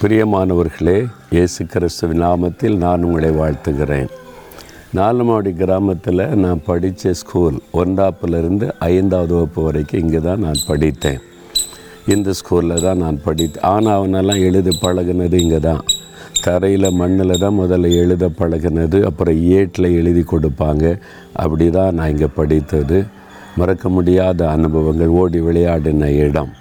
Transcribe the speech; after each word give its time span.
பிரியமானவர்களே 0.00 0.96
இயேசு 1.34 1.60
கிறிஸ்துவின் 1.72 2.20
நாமத்தில் 2.24 2.74
நான் 2.82 3.04
உங்களை 3.06 3.30
வாழ்த்துகிறேன். 3.38 4.10
நாலுமாடி 4.98 5.50
கிராமத்தில் 5.60 6.22
நான் 6.42 6.60
படித்த 6.66 7.12
ஸ்கூல் 7.20 7.56
ஒன்றாப்புலேருந்து 7.82 8.66
ஐந்தாவது 8.88 9.32
வகுப்பு 9.36 9.62
வரைக்கும் 9.66 10.02
இங்கே 10.02 10.20
தான் 10.26 10.44
நான் 10.46 10.60
படித்தேன். 10.66 11.22
இந்த 12.14 12.34
ஸ்கூலில் 12.40 12.84
தான் 12.86 13.00
நான் 13.04 13.22
படித்தேன். 13.28 13.64
ஆனாவனெல்லாம் 13.72 14.42
எழுத 14.48 14.76
பழகுனது 14.82 15.40
இங்கே 15.44 15.62
தான் 15.68 15.82
தரையில் 16.44 16.88
மண்ணில் 17.00 17.40
தான் 17.44 17.58
முதல்ல 17.62 17.94
எழுத 18.02 18.30
பழகுனது 18.42 19.00
அப்புறம் 19.10 19.40
ஏட்டில் 19.60 19.90
எழுதி 20.02 20.24
கொடுப்பாங்க. 20.34 20.84
அப்படி 21.44 21.68
தான் 21.78 21.98
நான் 22.00 22.12
இங்கே 22.16 22.30
படித்தது. 22.40 23.00
மறக்க 23.62 23.88
முடியாத 23.96 24.40
அனுபவங்கள் 24.58 25.16
ஓடி 25.22 25.42
விளையாடின 25.48 26.12
இடம். 26.28 26.52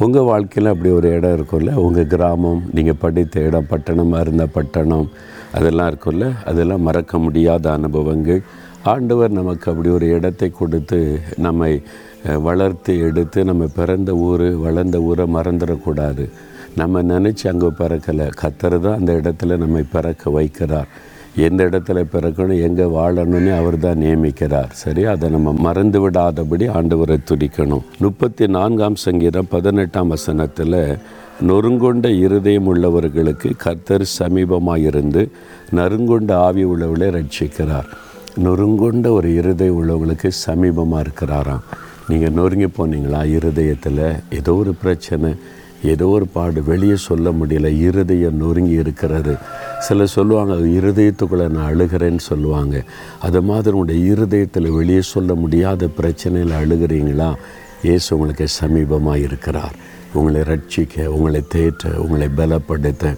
உங்கள் 0.00 0.28
வாழ்க்கையில் 0.28 0.70
அப்படி 0.70 0.90
ஒரு 0.98 1.08
இடம் 1.16 1.34
இருக்கும்ல? 1.36 1.72
உங்கள் 1.84 2.08
கிராமம் 2.12 2.62
நீங்கள் 2.76 2.98
படித்த 3.02 3.40
இடம் 3.48 3.68
பட்டணமாக 3.70 4.20
இருந்த 4.20 4.44
பட்டணம் 4.46 5.08
அதெல்லாம் 5.56 5.90
இருக்கும்ல? 5.90 6.26
அதெல்லாம் 6.50 6.86
மறக்க 6.88 7.18
முடியாத 7.18 7.72
அனுபவங்கள். 7.72 8.40
ஆண்டவர் 8.92 9.36
நமக்கு 9.38 9.70
அப்படி 9.70 9.88
ஒரு 9.88 10.06
இடத்தை 10.16 10.48
கொடுத்து 10.50 11.00
நம்மை 11.46 11.72
வளர்த்து 12.46 12.92
எடுத்து 13.08 13.44
நம்ம 13.44 13.66
பிறந்த 13.78 14.10
ஊர் 14.28 14.46
வளர்ந்த 14.66 15.00
ஊரை 15.00 15.26
மறந்துடக்கூடாது. 15.36 16.26
நம்ம 16.80 17.02
நினச்சி 17.02 17.46
அங்கே 17.52 17.70
பிறக்கலை. 17.82 18.26
கத்தர் 18.42 18.76
தான் 18.80 18.98
அந்த 19.00 19.12
இடத்துல 19.20 19.58
நம்மை 19.64 19.84
பிறக்க 19.94 20.30
வைக்கிறார். 20.38 20.90
எந்த 21.36 21.64
இடத்துல 21.64 21.98
பிறக்கணும் 22.12 22.62
எங்கே 22.62 22.86
வாழணும்னு 22.96 23.52
அவர் 23.58 23.78
தான் 23.78 24.00
நியமிக்கிறார். 24.02 24.72
சரி 24.72 25.04
அதை 25.04 25.30
நம்ம 25.30 25.52
மறந்து 25.52 25.98
விடாதபடி 26.00 26.66
ஆண்டவரை 26.68 27.16
துடிக்கணும் 27.30 27.84
முப்பத்தி 27.98 28.46
நான்காம் 28.46 28.96
சங்கீதம் 28.96 29.50
பதினெட்டாம் 29.50 30.08
வசனத்தில் 30.08 30.98
நொறுங்கொண்ட 31.48 32.06
இருதயம் 32.24 32.68
உள்ளவர்களுக்கு 32.72 33.50
கர்த்தர் 33.56 34.04
சமீபமாயிருந்து 34.18 35.22
நறுங்கொண்ட 35.78 36.32
ஆவி 36.32 36.64
உள்ளவளை 36.64 37.08
ரட்சிக்கிறார். 37.18 37.88
நொறுங்கொண்ட 38.44 39.06
ஒரு 39.10 39.34
இருதயம் 39.34 39.78
உள்ளவங்களுக்கு 39.80 40.30
சமீபமாக 40.46 41.04
இருக்கிறாராம். 41.04 41.64
நீங்கள் 42.08 42.36
நொறுங்கி 42.38 42.68
போனீங்களா? 42.78 43.24
இருதயத்தில் 43.24 44.04
ஏதோ 44.30 44.54
ஒரு 44.54 44.74
பிரச்சனை. 44.74 45.34
ஏதோ 45.82 46.06
ஒரு 46.06 46.26
பாடு 46.26 46.64
வெளியே 46.64 46.96
சொல்ல 46.96 47.30
முடியல 47.30 47.78
இருதயம் 47.78 48.36
நொறுங்கி 48.36 48.70
இருக்கிறது. 48.70 49.36
சிலர் 49.80 50.06
சொல்லுவாங்க 50.06 50.54
இருதயத்துக்குள்ளே 50.54 51.48
நான் 51.48 51.74
அழுகிறேன்னு 51.74 52.18
சொல்லுவாங்க. 52.18 52.82
அது 53.20 53.42
மாதிரி 53.42 53.70
உங்களுடைய 53.70 54.12
இருதயத்தில் 54.12 54.70
வெளியே 54.70 55.00
சொல்ல 55.00 55.34
முடியாத 55.34 55.86
பிரச்சனையில் 55.86 56.54
அழுகிறீங்களா? 56.62 57.34
இயேசு 57.82 58.16
உங்களுக்கு 58.16 58.46
சமீபமாக 58.62 59.16
இருக்கிறார். 59.16 59.74
உங்களை 60.12 60.40
ரட்சிக்க 60.40 61.06
உங்களை 61.06 61.42
தேற்ற 61.54 61.94
உங்களை 61.94 62.28
பலப்படுத்த. 62.36 63.16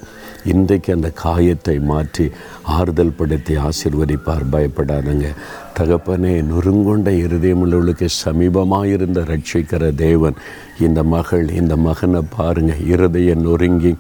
இன்றைக்கு 0.53 0.93
அந்த 0.93 1.11
காயத்தை 1.11 1.79
மாற்றி 1.79 2.31
ஆறுதல் 2.63 3.17
படுத்தி 3.19 3.57
ஆசீர்வதிப்பார். 3.57 4.45
பயப்படாதங்க. 4.53 5.27
தகப்பனே 5.79 6.35
நொறுங்கொண்ட 6.51 7.11
இருதயமுள்ளவளுக்கு 7.25 8.09
சமீபமாக 8.25 8.85
இருந்த 8.85 9.21
ரட்சிக்கிற 9.21 9.95
தேவன் 9.95 10.35
இந்த 10.81 11.03
மகள் 11.03 11.49
இந்த 11.49 11.77
மகனை 11.77 12.23
பாருங்கள் 12.37 12.87
இருதய 12.87 13.35
நொறுங்கி 13.35 13.97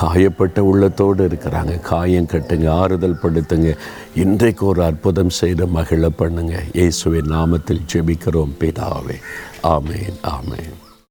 காயப்பட்ட 0.00 0.58
உள்ளத்தோடு 0.60 1.28
இருக்கிறாங்க. 1.28 1.80
காயம் 1.80 2.30
கட்டுங்க 2.32 2.68
ஆறுதல் 2.68 3.20
படுத்துங்க. 3.22 3.76
இன்றைக்கு 4.14 4.66
ஒரு 4.66 4.82
அற்புதம் 4.82 5.30
செய்த 5.30 5.66
மகிழ 5.66 6.08
பண்ணுங்க. 6.08 6.62
இயேசுவின் 6.72 7.30
நாமத்தில் 7.30 7.84
ஜெபிக்கிறோம். 7.92 8.56
பிதாவே 8.60 9.18
ஆமேன் 9.62 10.16
ஆமேன். 10.36 10.91